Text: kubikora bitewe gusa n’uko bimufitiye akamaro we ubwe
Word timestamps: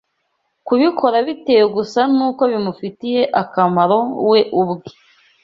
kubikora 0.67 1.17
bitewe 1.27 1.65
gusa 1.77 1.99
n’uko 2.15 2.41
bimufitiye 2.51 3.21
akamaro 3.41 3.99
we 4.29 4.39
ubwe 4.61 4.91